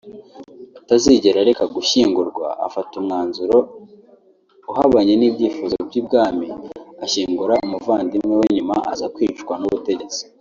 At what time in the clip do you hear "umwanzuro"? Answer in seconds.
3.01-3.57